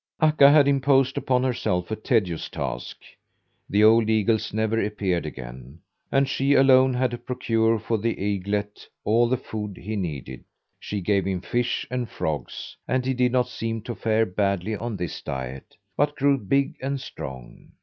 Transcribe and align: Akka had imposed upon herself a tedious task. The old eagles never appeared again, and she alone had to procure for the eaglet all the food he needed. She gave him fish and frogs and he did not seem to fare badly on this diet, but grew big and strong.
Akka 0.19 0.49
had 0.49 0.67
imposed 0.67 1.15
upon 1.15 1.43
herself 1.43 1.91
a 1.91 1.95
tedious 1.95 2.49
task. 2.49 2.97
The 3.69 3.83
old 3.83 4.09
eagles 4.09 4.51
never 4.51 4.83
appeared 4.83 5.27
again, 5.27 5.77
and 6.11 6.27
she 6.27 6.55
alone 6.55 6.95
had 6.95 7.11
to 7.11 7.19
procure 7.19 7.77
for 7.77 7.99
the 7.99 8.19
eaglet 8.19 8.87
all 9.03 9.29
the 9.29 9.37
food 9.37 9.77
he 9.77 9.95
needed. 9.95 10.43
She 10.79 11.01
gave 11.01 11.25
him 11.27 11.41
fish 11.41 11.85
and 11.91 12.09
frogs 12.09 12.75
and 12.87 13.05
he 13.05 13.13
did 13.13 13.31
not 13.31 13.47
seem 13.47 13.83
to 13.83 13.93
fare 13.93 14.25
badly 14.25 14.75
on 14.75 14.97
this 14.97 15.21
diet, 15.21 15.75
but 15.95 16.15
grew 16.15 16.39
big 16.39 16.77
and 16.81 16.99
strong. 16.99 17.67